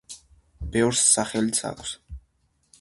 ბევრს 0.77 1.03
სახელიც 1.17 1.63
აქვს. 1.73 1.95